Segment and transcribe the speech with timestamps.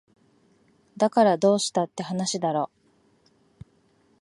[0.97, 2.71] だからどうしたって話だろ